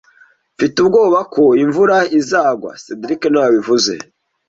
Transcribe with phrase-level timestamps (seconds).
[0.55, 3.93] Mfite ubwoba ko imvura izagwa cedric niwe wabivuze